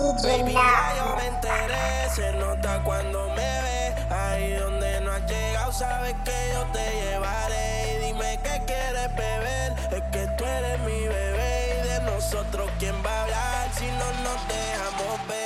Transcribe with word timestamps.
Baby, 0.00 0.54
ya 0.54 0.94
yo 0.96 1.16
me 1.16 1.26
enteré, 1.26 2.08
se 2.14 2.32
nota 2.32 2.82
cuando 2.84 3.28
me 3.28 3.34
ve. 3.36 3.94
Ahí 4.10 4.54
donde 4.54 4.98
no 5.02 5.12
has 5.12 5.26
llegado, 5.26 5.72
sabes 5.72 6.14
que 6.24 6.52
yo 6.54 6.64
te 6.72 6.90
llevaré. 7.02 7.92
Y 7.92 8.06
dime 8.06 8.38
qué 8.42 8.62
quieres 8.66 9.14
beber, 9.14 9.74
es 9.92 10.02
que 10.10 10.26
tú 10.38 10.44
eres 10.46 10.80
mi 10.80 11.06
bebé. 11.06 11.82
Y 11.84 11.88
de 11.88 12.00
nosotros, 12.10 12.70
¿quién 12.78 12.94
va 13.04 13.10
a 13.10 13.22
hablar 13.24 13.68
si 13.78 13.86
no 13.86 14.06
nos 14.24 14.48
dejamos 14.48 15.28
ver? 15.28 15.39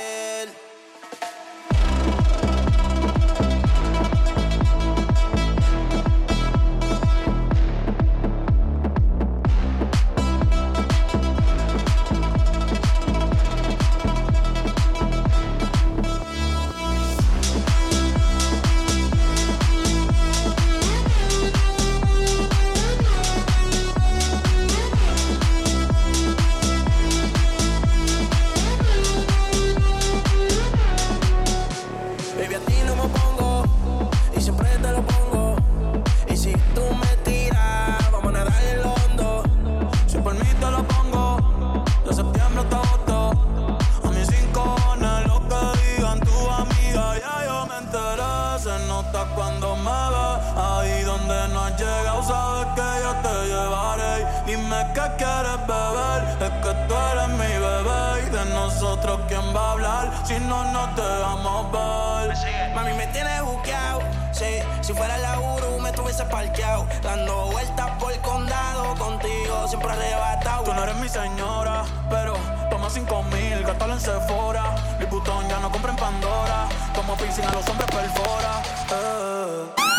Nosotros, 58.75 59.21
¿quién 59.29 59.55
va 59.55 59.69
a 59.69 59.71
hablar 59.71 60.11
si 60.25 60.37
no 60.39 60.65
nos 60.71 60.95
dejamos 60.97 61.71
ver? 61.71 62.73
Mami, 62.75 62.93
me 62.93 63.07
tienes 63.07 63.41
buqueado. 63.41 64.01
Sí, 64.33 64.59
si 64.81 64.93
fuera 64.93 65.17
la 65.17 65.39
Uru 65.39 65.79
me 65.79 65.91
tuviese 65.93 66.25
parqueado. 66.25 66.85
Dando 67.01 67.51
vueltas 67.51 67.91
por 67.97 68.11
el 68.11 68.19
condado 68.19 68.93
contigo, 68.95 69.65
siempre 69.69 69.91
arrebatado. 69.91 70.63
Tú 70.65 70.73
no 70.73 70.83
eres 70.83 70.95
mi 70.95 71.07
señora, 71.07 71.83
pero 72.09 72.33
toma 72.69 72.89
cinco 72.89 73.23
mil, 73.23 73.63
gástalo 73.63 73.93
en 73.93 74.01
Sephora. 74.01 74.75
Mi 74.99 75.05
putón 75.05 75.47
ya 75.47 75.57
no 75.59 75.71
compra 75.71 75.91
en 75.91 75.97
Pandora. 75.97 76.67
Como 76.93 77.15
piscina 77.15 77.49
los 77.53 77.67
hombres 77.69 77.89
perfora. 77.89 78.61
eh. 78.91 79.94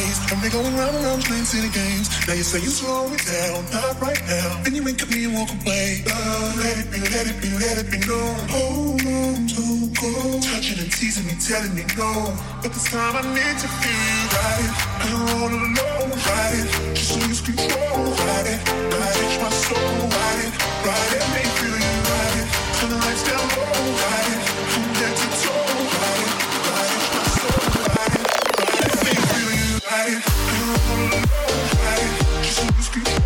And 0.00 0.14
20 0.16 0.30
days, 0.30 0.32
and 0.32 0.42
we're 0.42 0.50
going 0.50 0.74
round 0.76 0.96
and 0.96 1.04
round 1.04 1.22
playing 1.24 1.44
silly 1.44 1.68
games. 1.68 2.08
Now 2.26 2.34
you 2.34 2.42
say 2.42 2.60
you 2.60 2.70
slow 2.70 3.06
it 3.12 3.22
down, 3.26 3.64
not 3.72 4.00
right 4.00 4.20
now. 4.26 4.62
Then 4.62 4.74
you 4.74 4.82
wink 4.82 5.02
at 5.02 5.10
me 5.10 5.24
and 5.24 5.34
walk 5.34 5.50
away. 5.50 6.02
Uh, 6.06 6.54
let 6.56 6.78
it 6.78 6.88
be, 6.90 7.00
let 7.00 7.26
it 7.26 7.38
be, 7.40 7.50
let 7.58 7.76
it 7.78 7.88
be 7.90 7.98
known. 8.06 8.36
Hold 8.48 9.00
on 9.04 9.46
to 9.46 9.64
go. 10.00 10.12
Touching 10.40 10.78
and 10.80 10.92
teasing 10.92 11.26
me, 11.26 11.34
telling 11.40 11.74
me 11.74 11.84
no. 11.96 12.32
But 12.62 12.72
this 12.72 12.90
time 12.90 13.16
I 13.16 13.22
need 13.34 13.56
to 13.60 13.68
feel 13.68 13.92
you 13.92 14.22
right. 14.36 14.70
I 15.00 15.06
don't 15.10 15.50
to 15.52 15.58
alone, 15.68 16.10
ride 16.28 16.54
it. 16.60 16.68
Just 16.96 17.16
lose 17.20 17.40
control, 17.40 18.04
right? 18.24 18.46
it. 18.46 18.60
Ride 18.68 19.20
it, 19.24 19.32
my 19.40 19.50
soul, 19.50 20.08
right? 20.08 20.40
it. 20.44 20.52
Ride 20.86 21.12
it, 21.18 21.24
make 21.34 21.52
feel 21.58 21.76
you 21.76 21.94
right. 22.08 22.44
Turn 22.78 22.90
the 22.90 22.96
lights 22.96 23.22
down 23.28 23.44
low, 23.56 23.72
ride 24.00 24.32
it. 24.32 24.59
I, 30.02 30.06
I 31.82 32.42
just 32.42 32.64
lose 32.74 32.88
control. 32.88 33.20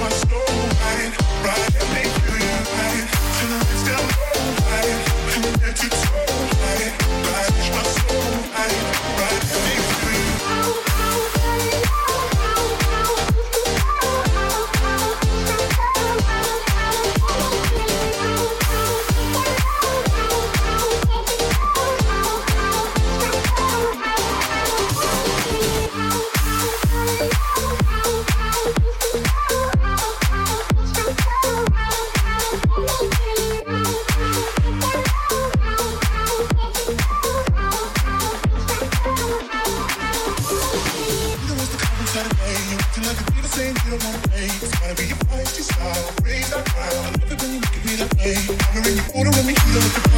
My 0.00 0.08
soul. 0.08 0.51
Thank 49.72 50.06
you. 50.06 50.11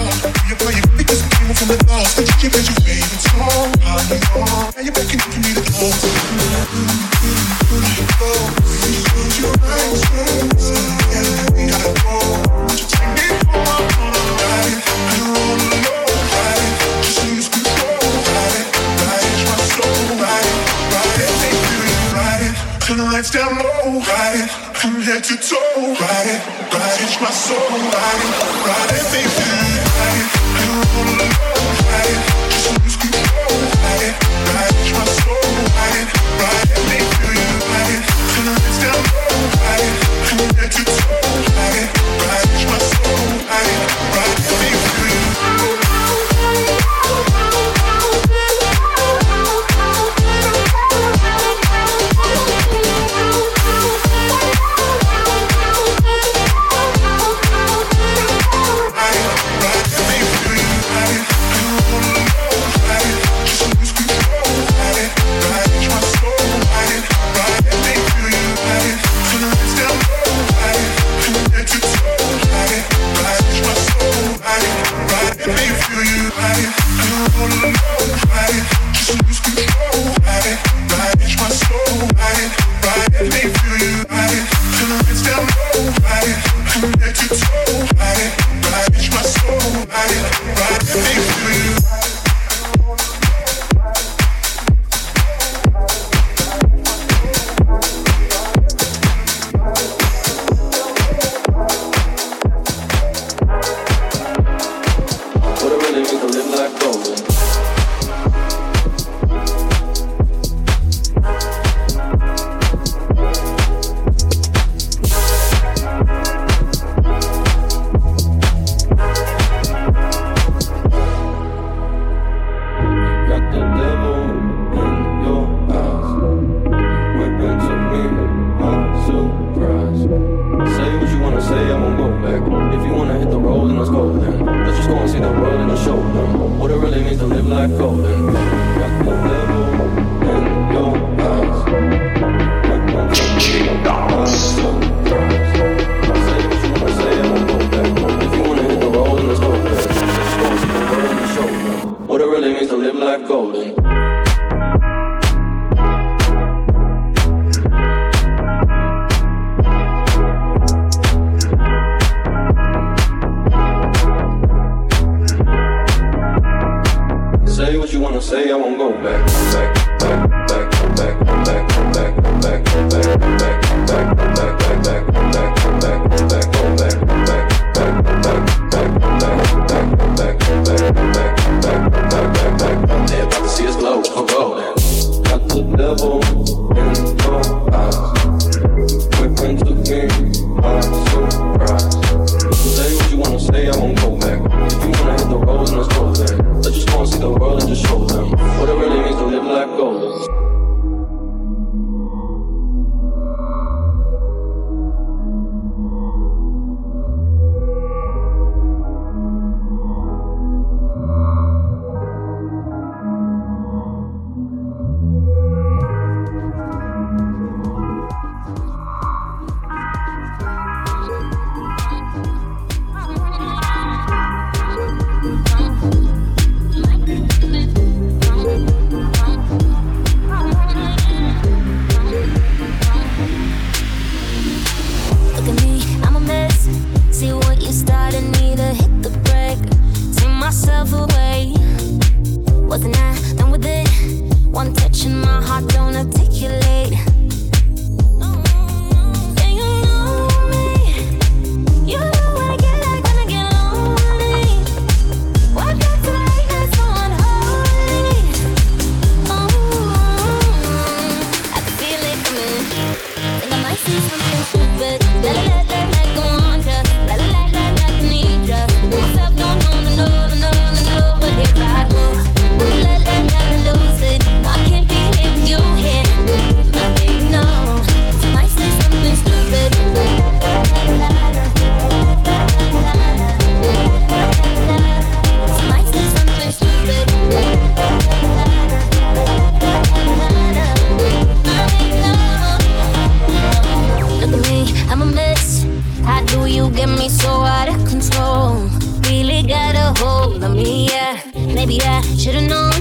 get 296.75 296.89
me 296.89 297.09
so 297.09 297.29
out 297.29 297.69
of 297.69 297.77
control. 297.87 298.69
Really 299.09 299.43
got 299.43 299.75
a 299.75 299.99
hold 300.01 300.43
on 300.43 300.57
me, 300.57 300.87
yeah. 300.87 301.21
Maybe 301.35 301.81
I 301.83 302.01
should've 302.17 302.49
known. 302.49 302.73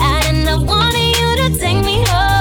I 0.00 0.20
didn't 0.22 0.66
want 0.66 0.96
you 0.96 1.36
to 1.36 1.58
take 1.58 1.84
me 1.84 2.04
home. 2.06 2.31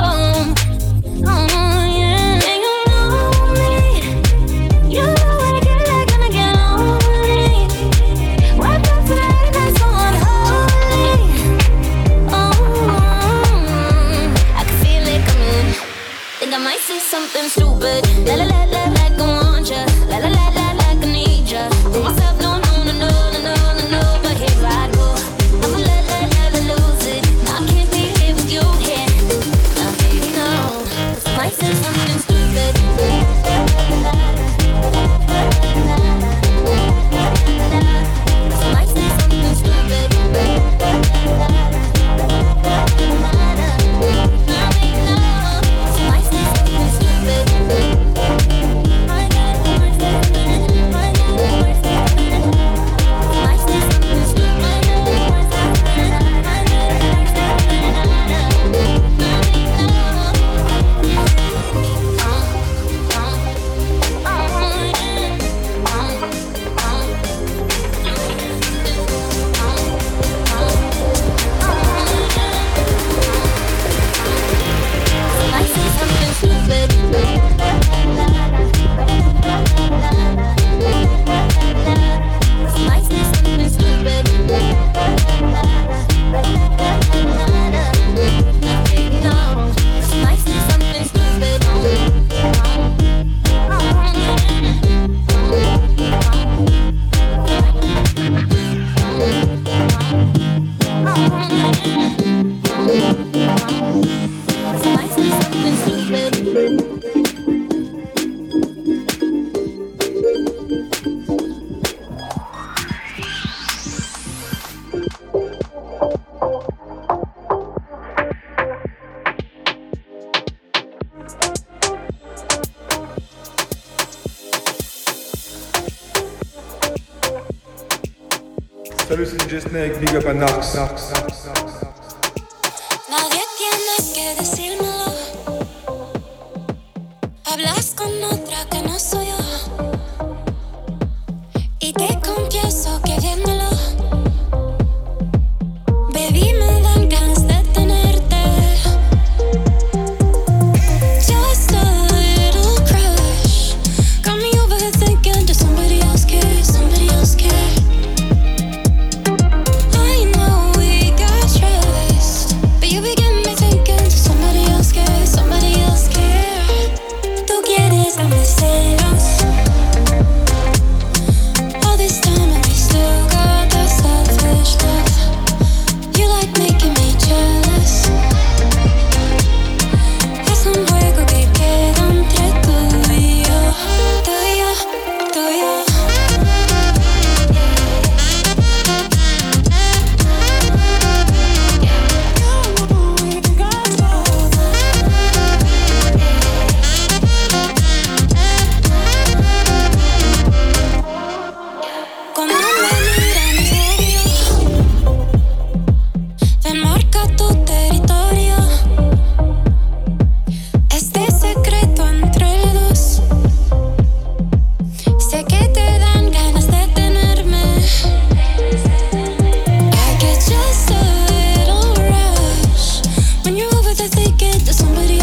There's 224.72 224.80
somebody 224.80 225.21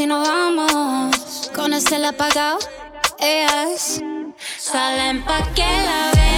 si 0.00 0.06
nos 0.06 0.26
vamos. 0.26 1.50
Con 1.54 1.74
el 1.74 1.82
cel 1.82 2.06
apagado, 2.06 2.58
ellas 3.18 4.00
salen 4.58 5.22
pa' 5.26 5.42
que 5.54 5.60
la 5.60 6.10
vean. 6.14 6.29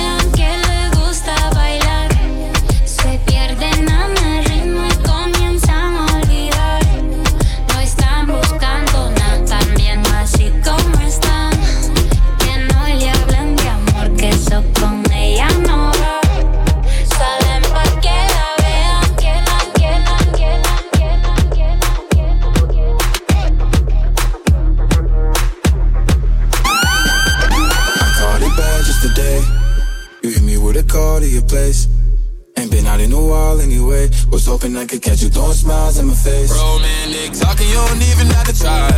hoping 34.52 34.76
I 34.76 34.84
could 34.84 35.00
catch 35.00 35.22
you 35.24 35.30
throwing 35.32 35.56
smiles 35.56 35.96
in 35.96 36.04
my 36.12 36.12
face. 36.12 36.52
Romantic 36.52 37.32
talking, 37.40 37.64
you 37.72 37.80
don't 37.88 38.04
even 38.12 38.28
have 38.36 38.44
to 38.52 38.52
try. 38.52 38.92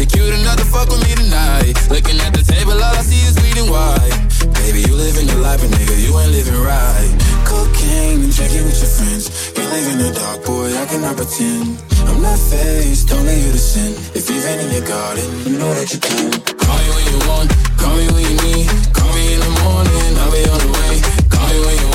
You're 0.00 0.08
cute 0.08 0.32
enough 0.32 0.56
to 0.56 0.64
fuck 0.64 0.88
with 0.88 1.04
me 1.04 1.12
tonight. 1.12 1.76
Looking 1.92 2.16
at 2.24 2.32
the 2.32 2.40
table, 2.40 2.72
all 2.72 2.96
I 2.96 3.04
see 3.04 3.20
is 3.28 3.36
bleeding 3.36 3.68
white. 3.68 4.16
Baby, 4.64 4.88
you 4.88 4.96
living 4.96 5.28
your 5.28 5.44
life, 5.44 5.60
but 5.60 5.76
nigga, 5.76 5.92
you 6.00 6.16
ain't 6.16 6.32
living 6.32 6.56
right. 6.64 7.12
Cocaine 7.44 8.24
and 8.24 8.32
drinking 8.32 8.64
with 8.64 8.80
your 8.80 8.92
friends. 8.96 9.28
You 9.52 9.64
live 9.68 9.86
in 9.92 9.98
the 10.00 10.10
dark, 10.16 10.40
boy, 10.48 10.72
I 10.72 10.84
cannot 10.88 11.20
pretend. 11.20 11.76
I'm 12.08 12.24
not 12.24 12.40
faced, 12.40 13.12
only 13.12 13.36
you 13.44 13.52
to 13.52 13.60
sin. 13.60 13.92
If 14.16 14.24
you've 14.32 14.40
been 14.40 14.56
in 14.56 14.72
your 14.72 14.88
garden, 14.88 15.28
you 15.44 15.60
know 15.60 15.68
that 15.76 15.92
you 15.92 16.00
can. 16.00 16.32
Call 16.64 16.78
me 16.80 16.88
when 16.96 17.04
you 17.12 17.18
want, 17.28 17.48
call 17.76 17.92
me 17.92 18.08
when 18.08 18.24
you 18.24 18.36
need. 18.40 18.66
Call 18.96 19.12
me 19.12 19.36
in 19.36 19.40
the 19.44 19.52
morning, 19.68 20.10
I'll 20.16 20.32
be 20.32 20.42
on 20.48 20.60
the 20.64 20.70
way. 20.80 20.94
Call 21.28 21.44
me 21.52 21.58
when 21.60 21.76
you 21.76 21.87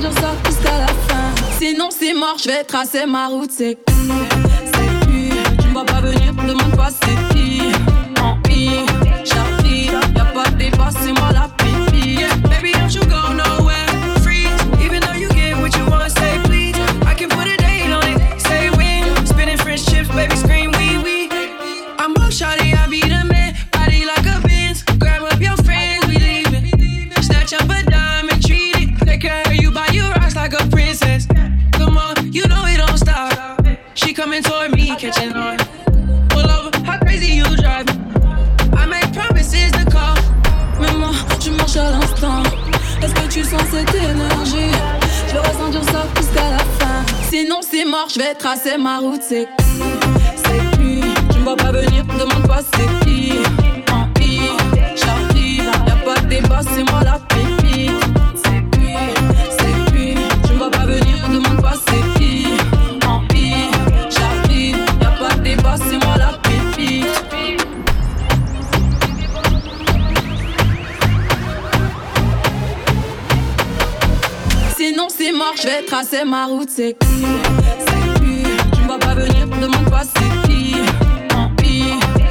dure, 0.00 0.12
sort 0.14 0.36
jusqu'à 0.46 0.78
la 0.78 0.86
fin. 0.86 1.34
Sinon, 1.58 1.88
c'est 1.90 2.14
mort, 2.14 2.36
je 2.42 2.48
vais 2.48 2.64
tracer 2.64 3.06
ma 3.06 3.28
route, 3.28 3.50
c'est 3.50 3.78
c'est 3.86 5.06
pur. 5.06 5.34
Tu 5.60 5.68
me 5.68 5.72
vois 5.72 5.84
pas 5.84 6.00
venir, 6.00 6.32
demande 6.34 6.76
pas 6.76 6.88
c'est 6.90 7.19
je 48.12 48.18
vais 48.18 48.34
tracer 48.34 48.76
ma 48.76 48.98
route, 48.98 49.22
c'est 49.22 49.46
qui 49.58 49.82
C'est 50.36 50.78
Tu 51.32 51.38
me 51.38 51.44
vois 51.44 51.56
pas 51.56 51.70
venir, 51.72 52.04
demande 52.18 52.46
pas 52.46 52.60
c'est 52.74 53.06
qui 53.06 53.34
Tant 53.86 54.08
pis, 54.14 54.40
j'arrive, 54.96 55.70
y'a 55.86 55.96
pas 56.04 56.20
de 56.20 56.26
débat, 56.26 56.60
c'est 56.74 56.82
moi 56.90 57.02
la 57.04 57.09
Je 75.62 75.66
vais 75.66 75.84
tracer 75.84 76.24
ma 76.24 76.46
route, 76.46 76.70
c'est 76.70 76.96
qui 76.98 77.24
C'est 77.86 78.20
qui 78.20 78.44
Tu 78.72 78.80
me 78.80 78.86
vois 78.86 78.98
pas 78.98 79.14
venir, 79.14 79.46
demande 79.46 79.90
pas 79.90 80.04
c'est 80.04 80.48
qui 80.48 80.74
Tant 81.28 81.50
pis, 81.58 81.84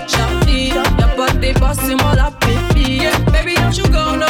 j'arrive, 0.07 0.81
y'a 0.97 1.07
pas 1.09 1.29
de 1.33 1.37
débat, 1.37 1.73
c'est 1.73 1.93
moi 1.93 2.15
la 2.15 2.31
pépite. 2.31 3.31
Baby, 3.31 3.53
don't 3.55 3.77
you 3.77 3.83
go, 3.91 4.15
no 4.15 4.28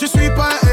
Je 0.00 0.06
suis 0.06 0.30
pas 0.30 0.48
un 0.62 0.69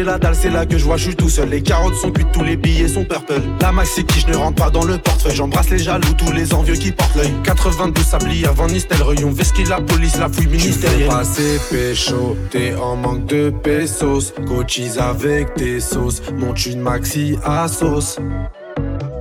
j'ai 0.00 0.06
la 0.06 0.18
dalle, 0.18 0.34
c'est 0.34 0.48
là 0.48 0.64
que 0.64 0.78
je 0.78 0.84
vois, 0.84 0.96
je 0.96 1.04
suis 1.04 1.16
tout 1.16 1.28
seul. 1.28 1.50
Les 1.50 1.62
carottes 1.62 1.94
sont 1.94 2.10
cuites, 2.10 2.32
tous 2.32 2.42
les 2.42 2.56
billets 2.56 2.88
sont 2.88 3.04
purple. 3.04 3.34
La 3.60 3.70
maxi 3.70 4.04
qui 4.04 4.20
je 4.20 4.28
ne 4.28 4.36
rentre 4.36 4.62
pas 4.62 4.70
dans 4.70 4.84
le 4.84 4.96
portefeuille. 4.96 5.34
J'embrasse 5.34 5.68
les 5.70 5.78
jaloux, 5.78 6.14
tous 6.16 6.32
les 6.32 6.54
envieux 6.54 6.74
qui 6.74 6.90
portent 6.90 7.14
l'œil. 7.16 7.32
82 7.44 8.02
sabliers 8.02 8.46
avant 8.46 8.66
Nistelrooy, 8.66 9.24
on 9.24 9.30
vesquille 9.30 9.66
la 9.66 9.80
police, 9.80 10.16
la 10.18 10.28
fouille 10.28 10.46
ministérielle. 10.46 11.08
Passé 11.08 11.60
pécho, 11.70 12.36
t'es 12.50 12.74
en 12.74 12.96
manque 12.96 13.26
de 13.26 13.50
pesos. 13.50 14.32
Cochise 14.48 14.98
avec 14.98 15.54
tes 15.54 15.80
sauces, 15.80 16.22
monte 16.34 16.64
une 16.66 16.80
maxi 16.80 17.36
à 17.44 17.68
sauce. 17.68 18.18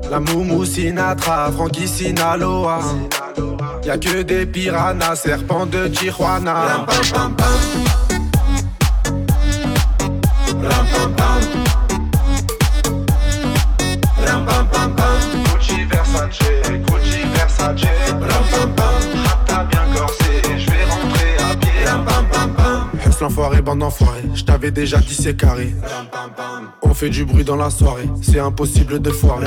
La 0.09 0.19
Moumou 0.19 0.63
Sinatra, 0.65 1.51
Frankie 1.51 1.87
Sinaloa. 1.87 2.79
Y'a 3.83 3.97
que 3.97 4.21
des 4.21 4.45
piranhas, 4.45 5.15
serpents 5.15 5.65
de 5.65 5.87
Tijuana. 5.87 6.85
L'enfoiré, 23.29 23.61
bande 23.61 23.79
d'enfoirés, 23.79 24.23
je 24.33 24.43
t'avais 24.43 24.71
déjà 24.71 24.97
dit 24.97 25.13
c'est 25.13 25.35
carré. 25.35 25.75
On 26.81 26.95
fait 26.95 27.09
du 27.09 27.25
bruit 27.25 27.43
dans 27.43 27.55
la 27.55 27.69
soirée, 27.69 28.09
c'est 28.23 28.39
impossible 28.39 28.99
de 28.99 29.11
foirer. 29.11 29.45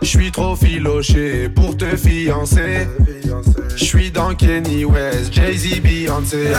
Je 0.00 0.06
suis 0.06 0.30
trop 0.30 0.54
filoché 0.54 1.48
pour 1.48 1.76
te 1.76 1.96
fiancer. 1.96 2.86
Je 3.74 3.84
suis 3.84 4.12
dans 4.12 4.32
Kenny 4.34 4.84
West, 4.84 5.32
Jay-Z, 5.32 5.80
Beyoncé. 5.80 6.52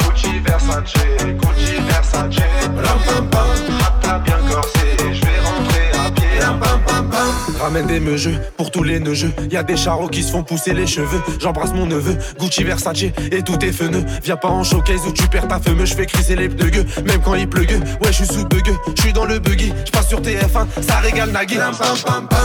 Gucci 0.00 0.40
Gucci 1.38 1.80
bien 1.86 2.02
vais 2.76 2.92
rentrer 3.70 4.10
à 4.10 4.18
pied. 4.18 4.75
Ramène 7.58 7.86
des 7.86 8.00
meugeux 8.00 8.36
pour 8.56 8.70
tous 8.70 8.82
les 8.82 9.00
neugeux. 9.00 9.32
Y 9.50 9.56
a 9.56 9.62
des 9.62 9.76
charros 9.76 10.08
qui 10.08 10.22
se 10.22 10.30
font 10.30 10.42
pousser 10.42 10.72
les 10.72 10.86
cheveux. 10.86 11.20
J'embrasse 11.40 11.72
mon 11.72 11.86
neveu, 11.86 12.16
Gucci 12.38 12.64
Versace 12.64 13.02
et 13.02 13.42
tout 13.42 13.58
est 13.64 13.72
feneux. 13.72 14.04
Viens 14.22 14.36
pas 14.36 14.48
en 14.48 14.62
showcase 14.62 15.06
où 15.06 15.12
tu 15.12 15.26
perds 15.28 15.48
ta 15.48 15.58
femme. 15.58 15.84
Je 15.84 15.94
fais 15.94 16.06
crisser 16.06 16.36
les 16.36 16.48
pneus, 16.48 16.84
même 17.06 17.20
quand 17.24 17.34
il 17.34 17.48
pleut. 17.48 17.66
Ouais, 17.66 18.08
je 18.08 18.24
suis 18.24 18.26
sous 18.26 18.44
bug, 18.46 18.66
je 18.96 19.02
suis 19.02 19.12
dans 19.12 19.24
le 19.24 19.38
buggy. 19.38 19.72
Je 19.86 19.90
passe 19.90 20.08
sur 20.08 20.20
TF1, 20.20 20.66
ça 20.86 20.96
régale 20.96 21.30
Nagui. 21.30 21.58
Ram, 21.58 21.74
pam, 21.74 21.96
pam, 22.04 22.28
pam. 22.28 22.38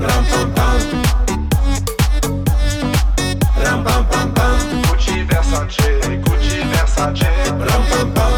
Ram, 0.00 0.24
pam, 0.30 0.52
pam. 0.54 0.78
Ram, 3.64 3.84
pam, 3.84 4.06
pam, 4.10 4.32
pam. 4.34 4.82
Gucci 4.90 5.22
Versace, 5.22 5.86
Gucci 6.24 6.58
Versace. 6.72 7.26
Ram, 7.48 7.82
pam, 7.90 8.12
pam. 8.12 8.31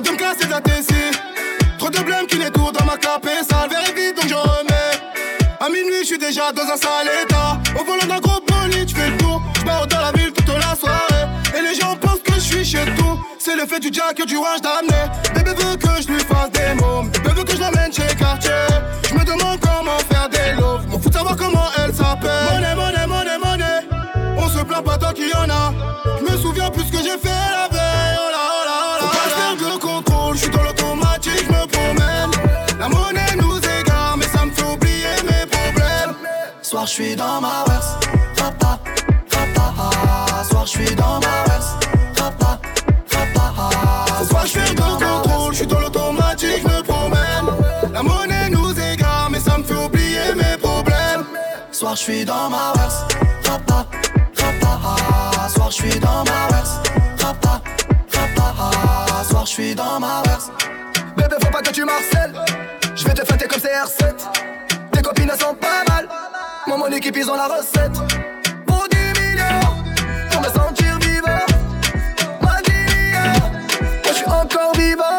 de 0.00 0.10
me 0.10 0.16
casser 0.16 0.48
la. 0.48 0.60
Trop 1.78 1.90
de 1.90 1.98
blême 1.98 2.26
qui 2.26 2.38
tout 2.38 2.72
dans 2.72 2.84
ma 2.84 2.96
cape 2.96 3.26
et 3.26 3.44
ça 3.44 3.66
le 3.68 3.94
vide 3.94 4.16
donc 4.16 4.28
je 4.28 4.34
remets. 4.34 4.74
À 5.60 5.68
minuit, 5.68 6.00
je 6.00 6.06
suis 6.06 6.18
déjà 6.18 6.52
dans 6.52 6.62
un 6.62 6.76
sale 6.76 7.08
état. 7.22 7.58
Au 7.78 7.84
volant 7.84 8.06
d'un 8.06 8.20
gros 8.20 8.40
bolide, 8.40 8.88
je 8.88 8.94
fais 8.94 9.10
le 9.10 9.16
tour. 9.16 9.42
Je 9.56 9.64
pars 9.64 9.86
dans 9.86 10.00
la 10.00 10.12
ville 10.12 10.32
toute 10.32 10.48
la 10.48 10.74
soirée. 10.74 11.26
Et 11.56 11.62
les 11.62 11.74
gens 11.74 11.96
pensent 11.96 12.22
que 12.22 12.34
je 12.34 12.40
suis 12.40 12.64
chez 12.64 12.84
tout. 12.96 13.18
C'est 13.38 13.56
le 13.56 13.66
fait 13.66 13.80
du 13.80 13.90
jack 13.92 14.18
et 14.20 14.26
du 14.26 14.36
wash 14.36 14.60
d'amener. 14.60 15.43
Suis 36.94 37.16
dans 37.16 37.40
ma 37.40 37.64
verse. 37.66 37.96
Rapa, 38.38 38.78
rapa, 39.32 39.74
ah. 39.78 40.44
Soir, 40.48 40.64
je 40.64 40.70
suis 40.70 40.94
dans 40.94 41.18
ma 41.18 41.42
verse. 41.48 41.70
Rapa, 42.16 42.60
rapa, 43.10 43.54
ah. 43.58 44.24
Soir, 44.28 44.46
je 44.46 44.52
fais 44.52 44.74
de 44.74 44.80
contrôle. 44.80 45.52
Je 45.52 45.56
suis 45.58 45.66
dans 45.66 45.80
l'automatique, 45.80 46.62
je 46.62 46.68
me 46.68 46.82
promène. 46.82 47.46
La 47.92 48.02
monnaie 48.02 48.48
nous 48.48 48.70
égare, 48.78 49.28
mais 49.28 49.40
ça 49.40 49.58
me 49.58 49.64
fait 49.64 49.74
oublier 49.74 50.34
mes 50.36 50.56
problèmes. 50.56 51.24
Soir, 51.72 51.96
je 51.96 52.02
suis 52.02 52.24
dans 52.24 52.48
ma 52.48 52.72
verse. 52.76 53.04
Rapa, 53.44 53.86
rapa, 54.38 54.80
ah. 54.84 55.48
Soir, 55.48 55.70
je 55.72 55.74
suis 55.74 55.98
dans 55.98 56.22
ma 56.22 56.54
verse. 56.54 56.74
Rapa, 57.18 57.60
rapa. 58.14 59.24
Soir, 59.28 59.46
je 59.46 59.50
suis 59.50 59.74
dans 59.74 59.98
ma 59.98 60.22
verse. 60.26 60.48
Bébé, 61.16 61.34
faut 61.42 61.50
pas 61.50 61.62
que 61.62 61.72
tu 61.72 61.84
marcelles. 61.84 62.34
Je 62.94 63.04
vais 63.04 63.14
te 63.14 63.24
fêter 63.24 63.48
comme 63.48 63.58
CR7. 63.58 64.14
Tes 64.92 65.02
copines 65.02 65.30
elles 65.32 65.40
sont 65.40 65.54
pas 65.54 65.82
mal. 65.88 66.08
Moi, 66.66 66.78
mon 66.78 66.86
équipe, 66.86 67.14
ils 67.16 67.30
ont 67.30 67.36
la 67.36 67.46
recette. 67.46 67.92
Pour 68.66 68.86
10 68.90 68.96
millions, 69.20 69.70
pour 70.30 70.40
me 70.40 70.46
sentir 70.46 70.98
vivant. 70.98 71.46
Mania, 72.40 73.32
moi, 74.02 74.08
je 74.08 74.12
suis 74.14 74.26
encore 74.26 74.72
vivant. 74.74 75.18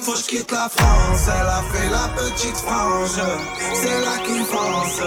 Faut 0.00 0.12
que 0.12 0.18
je 0.18 0.24
quitte 0.24 0.52
la 0.52 0.68
France, 0.68 1.22
elle 1.26 1.48
a 1.48 1.62
fait 1.72 1.88
la 1.90 2.08
petite 2.14 2.56
frange. 2.56 3.20
C'est 3.72 4.00
là 4.04 4.18
qu'il 4.26 4.44
pense, 4.44 5.00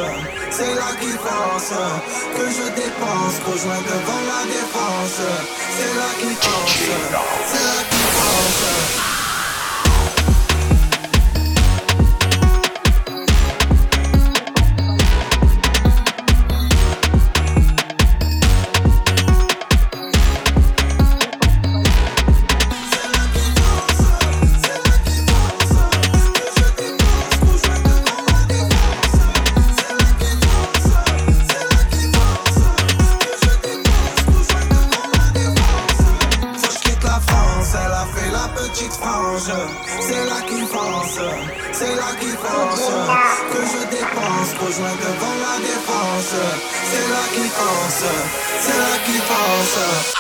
c'est 0.50 0.76
là 0.76 0.90
qu'il 1.00 1.18
pense. 1.18 1.74
Que 2.36 2.46
je 2.50 2.66
dépense, 2.74 3.40
rejoins 3.46 3.82
devant 3.88 4.24
la 4.32 4.42
défense. 4.46 5.22
C'est 5.78 5.94
là 5.96 6.10
qu'il 6.20 6.36
pense, 6.36 6.72
c'est 7.46 7.64
là 7.64 7.84
qu'il 7.88 8.00
pense. 8.00 9.09
C'est 40.00 40.26
là 40.26 40.42
qu'il 40.48 40.66
pense, 40.68 41.20
c'est 41.74 41.96
là 41.96 42.12
qu'il 42.20 42.36
pense. 42.36 42.92
Que 43.52 43.62
je 43.66 43.90
dépense, 43.90 44.54
rejoins 44.62 44.96
devant 44.96 45.36
la 45.46 45.60
défense. 45.60 46.36
C'est 46.90 47.10
là 47.10 47.24
qu'il 47.34 47.50
pense, 47.50 48.04
c'est 48.62 48.78
là 48.78 48.98
qu'il 49.06 49.22
pense. 49.22 50.19